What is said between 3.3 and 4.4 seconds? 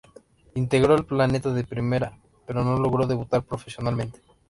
profesionalmente.